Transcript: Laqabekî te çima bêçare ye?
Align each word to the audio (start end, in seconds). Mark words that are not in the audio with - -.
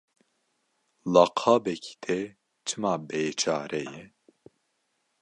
Laqabekî 1.13 1.93
te 2.03 2.19
çima 2.67 2.93
bêçare 3.07 3.83
ye? 3.93 4.05